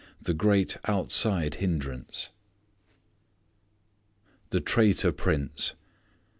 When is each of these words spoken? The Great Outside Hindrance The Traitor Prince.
The 0.19 0.33
Great 0.33 0.77
Outside 0.85 1.57
Hindrance 1.61 2.31
The 4.49 4.59
Traitor 4.59 5.11
Prince. 5.11 5.75